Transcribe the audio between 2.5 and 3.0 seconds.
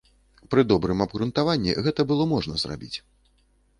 зрабіць.